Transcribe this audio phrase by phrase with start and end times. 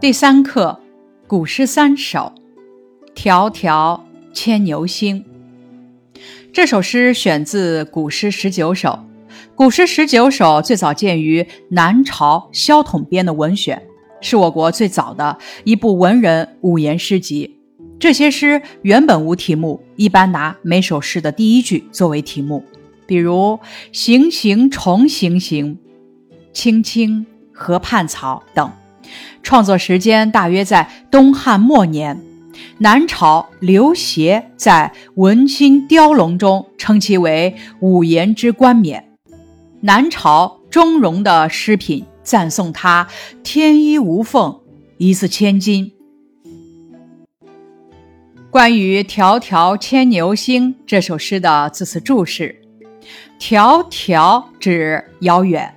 [0.00, 0.78] 第三课
[1.28, 2.32] 《古诗三首》
[3.14, 4.00] 《迢迢
[4.32, 5.24] 牵牛星》。
[6.52, 8.90] 这首诗选自《古诗十九首》。
[9.54, 13.80] 《古诗十九首》最早见于南朝萧统编的文选，
[14.20, 17.56] 是我国最早的一部文人五言诗集。
[17.98, 22.62] 这些诗原本无题目，一般拿每首诗的第一句作为题目，
[23.06, 23.58] 比如
[23.92, 25.78] “行行重行行
[26.52, 28.70] ”“青青河畔草”等。
[29.42, 32.20] 创作时间大约在东汉末年，
[32.78, 39.04] 南朝刘勰在《文心雕龙》中称其为五言之冠冕。
[39.82, 43.06] 南朝钟嵘的诗品赞颂他
[43.44, 44.60] 天衣无缝，
[44.98, 45.92] 一字千金。
[48.50, 52.62] 关于《迢迢牵牛星》这首诗的字词注释
[53.38, 55.75] ：“迢迢”指遥远。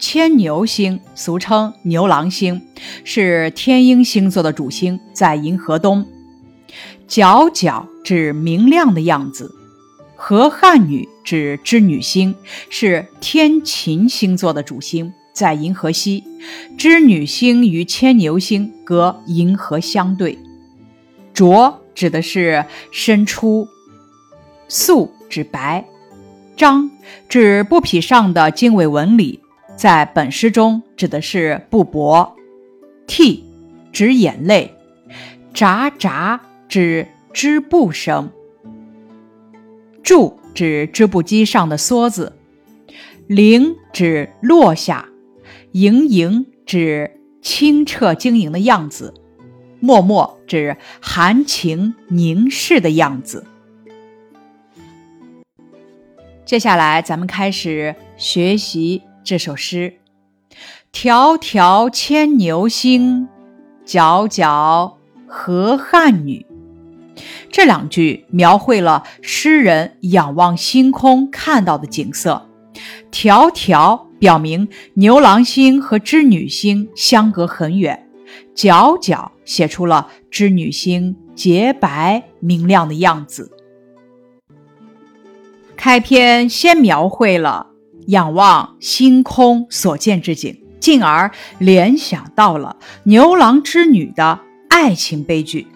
[0.00, 2.60] 牵牛星，俗称牛郎星，
[3.04, 6.04] 是天鹰星座的主星，在银河东。
[7.06, 9.54] 皎皎指明亮的样子。
[10.16, 12.34] 河汉女指织女星，
[12.70, 16.24] 是天琴星座的主星，在银河西。
[16.78, 20.38] 织女星与牵牛星隔银河相对。
[21.34, 23.68] 浊指的是伸出。
[24.66, 25.84] 素指白。
[26.56, 26.90] 章
[27.28, 29.40] 指布匹上的经纬纹理。
[29.80, 32.34] 在本诗中指的是布帛，
[33.06, 33.42] 涕
[33.90, 34.74] 指眼泪，
[35.54, 38.30] 札札指织布声，
[40.02, 42.34] 注指织布机上的梭子，
[43.26, 45.08] 零指落下，
[45.72, 49.14] 盈盈指清澈晶莹的样子，
[49.80, 53.46] 脉脉指含情凝视的样子。
[56.44, 59.04] 接下来，咱们开始学习。
[59.22, 59.94] 这首诗
[60.92, 63.28] ：“迢迢牵牛星，
[63.86, 64.94] 皎皎
[65.28, 66.44] 河汉女。”
[67.52, 72.48] 这两句描绘了诗人仰望星空看到的景色。
[73.12, 78.08] 迢迢表明牛郎星和织女星相隔很远，
[78.54, 83.52] 皎皎写出了织女星洁白明亮的样子。
[85.76, 87.69] 开篇先描绘了。
[88.06, 95.66] 仰望星空所见之景，进而联想到了牛郎织女的爱情悲剧。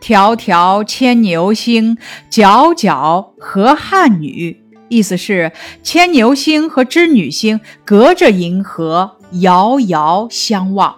[0.00, 1.96] 迢迢牵牛星，
[2.30, 4.62] 皎皎河汉女。
[4.88, 5.50] 意思是
[5.82, 10.96] 牵牛星和织女星隔着银河遥遥相望。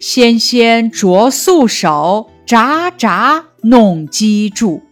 [0.00, 4.82] 纤纤擢素手，札札弄机杼。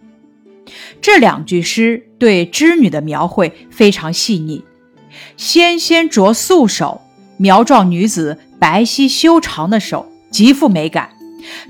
[1.00, 2.04] 这两句诗。
[2.19, 4.64] 对织女的描绘非常细腻，
[5.37, 7.03] 纤纤擢素手，
[7.37, 11.10] 苗状女子白皙修长的手，极富美感。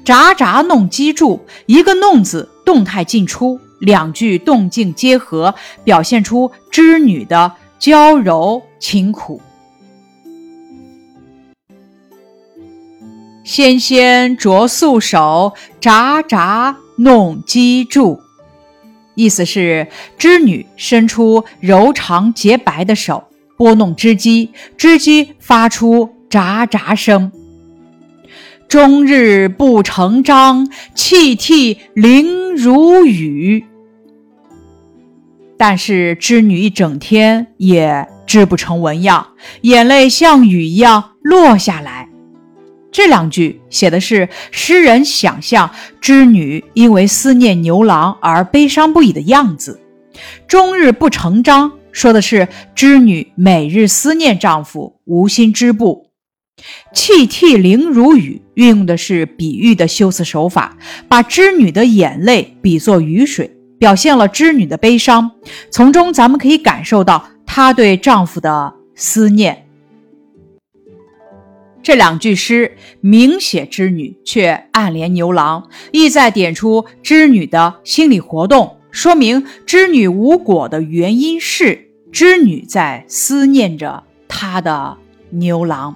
[0.05, 9.43] 札札弄机杼，一个弄字动态进出，两句动静结合，表现出织女的娇柔勤苦。
[13.43, 18.21] 纤纤擢素手，札札弄机杼。
[19.17, 23.25] 意思是织女伸出柔长洁白的手，
[23.57, 27.33] 拨弄织机，织机发出喳喳声。
[28.69, 33.65] 终日不成章，泣涕零如雨。
[35.57, 39.29] 但是织女一整天也织不成纹样，
[39.63, 42.06] 眼泪像雨一样落下来。
[42.97, 45.71] 这两句写的是诗人想象
[46.01, 49.79] 织女因为思念牛郎而悲伤不已的样子。
[50.49, 56.07] 终日不成章，说的是织女每日思念丈夫，无心织布。
[56.95, 65.33] 泣涕零如雨，运用的是比喻的修辞手法，把织女的眼泪比作雨水，表现了织女的悲伤。
[65.71, 69.66] 从中咱们可以感受到她对丈夫的思念。
[71.87, 84.97] 这两句诗明写织女，却暗怜牛郎，意在点出织女的心理活动，说明织女无果的原因是织女在思念着她的
[85.31, 85.95] 牛郎。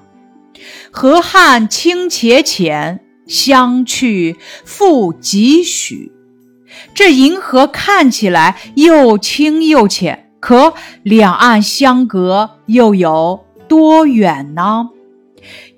[0.93, 6.13] 河汉清且浅，相去复几许？
[6.95, 10.73] 这银河看起来又清又浅，可
[11.03, 14.91] 两岸相隔又有多远呢？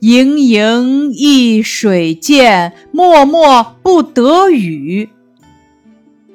[0.02, 5.08] 盈盈一水间，脉脉不得语。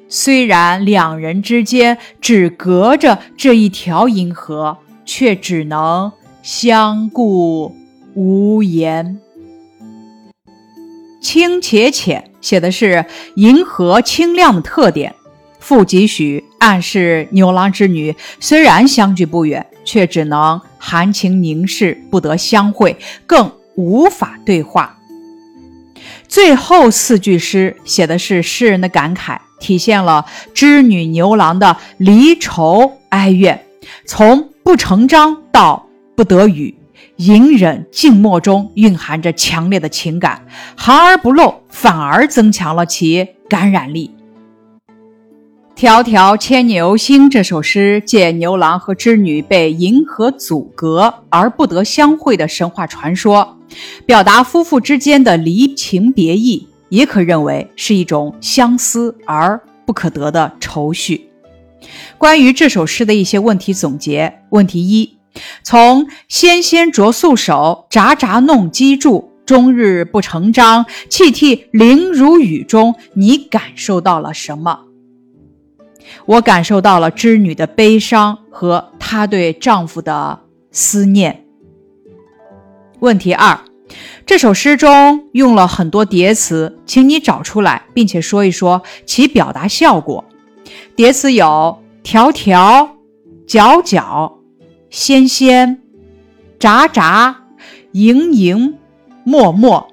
[0.08, 6.10] 虽然两人之间只隔着这一条银河，却只能
[6.42, 7.76] 相顾
[8.14, 9.20] 无言。
[11.20, 13.04] 清且浅写的是
[13.36, 15.14] 银河清亮的特点。
[15.60, 24.98] 赋几许，暗示牛郎织女虽然相距不远，却只能含情凝视，不得相会，更无法对话。
[26.26, 33.64] 最后四句诗写的是诗人的感慨，体现了织女牛郎的离愁哀怨，
[34.04, 35.86] 从不成章到
[36.16, 36.74] 不得语，
[37.16, 40.44] 隐忍静默中蕴含着强烈的情感，
[40.76, 44.10] 含而不露，反而增强了其感染力。
[45.78, 53.56] 《迢迢牵牛星》这首诗借牛郎和织女被银河阻隔而不得相会的神话传说，
[54.04, 61.30] 表达夫妇之间的离情别意，也可认为是一种相思而不可得的愁绪。
[62.18, 65.16] 关于这首诗的一些问题总结：问题一，
[65.62, 74.80] 从“纤纤擢素手，札札弄机杼，终日不成章，泣涕零如雨”中，你感受到了什么？
[76.26, 80.40] 我感受到了织女的悲伤和她对丈夫的
[80.70, 81.44] 思念。
[83.00, 83.58] 问题二，
[84.26, 90.24] 这首诗中用了很多叠词，请你找出来，并且说一说其表达效果。
[90.96, 92.88] 叠词有“迢迢
[93.46, 94.32] ”“皎皎
[94.90, 95.80] ”“纤纤
[96.58, 97.36] ”“札札
[97.92, 98.76] ”“盈盈
[99.24, 99.86] ”“脉脉”，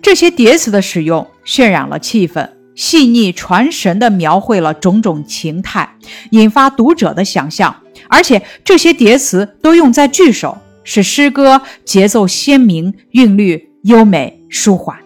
[0.00, 2.48] 这些叠词的使用渲染了气氛。
[2.74, 5.96] 细腻传神地描绘了种种情态，
[6.30, 7.74] 引发读者的想象。
[8.08, 14.96] 而且这些叠词都用在句首，使诗歌节奏鲜明、韵律优美、舒缓。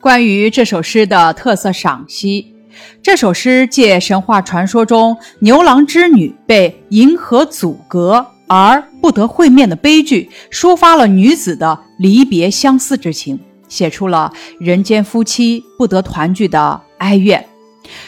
[0.00, 2.54] 关于这首诗的特色赏析，
[3.02, 13.38] 这首诗借神话传说中牛郎织女被银河阻隔而不得会面的悲剧，抒发了女子的离别相思之情。
[13.70, 17.46] 写出了人间夫妻不得团聚的哀怨。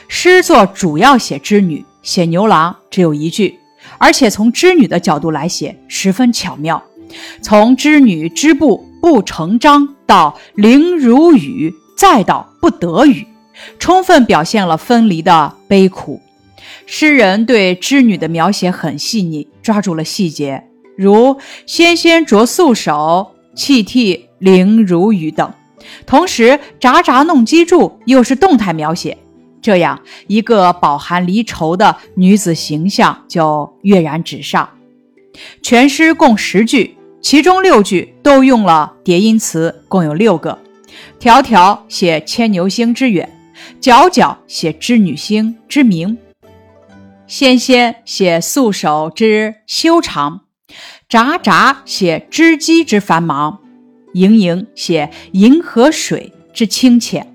[0.06, 3.58] 诗作主要写织女，写牛郎只有一句，
[3.96, 6.82] 而且从织女的角度来写十分巧妙。
[7.40, 13.26] 从织女织布不成章到零如雨，再到不得语，
[13.78, 16.20] 充分表现了分离的悲苦。
[16.86, 20.64] 诗人对织女的描写很细腻，抓住了细节，
[20.96, 24.26] 如“纤纤擢素手，泣涕”。
[24.42, 25.54] 灵如雨等，
[26.04, 29.16] 同时札札弄机杼又是动态描写，
[29.62, 34.68] 这样一个饱含离愁的女子形象就跃然纸上。
[35.62, 40.58] 全诗共十句，其中六句都用了叠音词，共有六个。
[41.20, 43.30] 迢迢写牵牛星之远，
[43.80, 46.18] 皎皎写织女星之明，
[47.28, 50.40] 纤纤写素手之修长，
[51.08, 53.61] 札札写织机之繁忙。
[54.12, 57.34] 盈盈写银河水之清浅，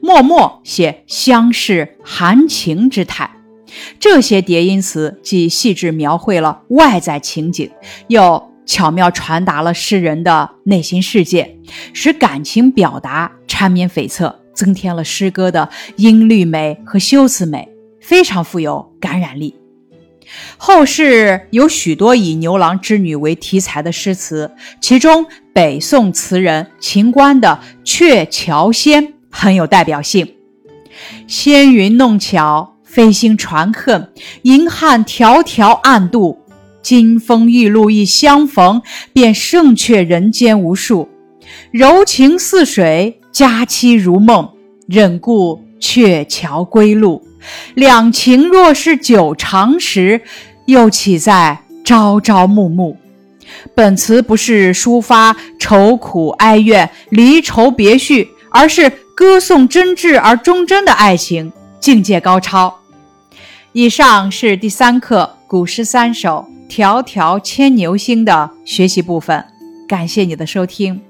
[0.00, 3.30] 脉脉写相视含情之态。
[3.98, 7.70] 这些叠音词既细致描绘了外在情景，
[8.08, 11.56] 又巧妙传达了诗人的内心世界，
[11.94, 17.66] 使感情表达缠绵悱恻，增添了诗歌的音律美和修辞美，
[18.00, 19.56] 非常富有感染力。
[20.56, 30.34] 后世有许多以牛郎织女为题材的诗词，其中北宋词人秦观的《鹊桥仙》很有代表性。
[31.26, 34.10] 纤云弄巧，飞星传恨，
[34.42, 36.38] 银汉迢迢暗度。
[36.82, 38.82] 金风玉露一相逢，
[39.12, 41.08] 便胜却人间无数。
[41.70, 44.48] 柔情似水，佳期如梦，
[44.88, 47.22] 忍顾鹊桥归路。
[47.74, 50.22] 两情若是久长时，
[50.66, 52.96] 又岂在朝朝暮暮？
[53.74, 62.78] 本词不是抒发愁苦哀怨、离愁别绪，而是歌颂真挚而忠贞的爱情，境界高超。
[63.72, 69.44] 以上是第三课《古诗三首·迢迢牵牛星》的学习部分，
[69.88, 71.00] 感谢你的收听。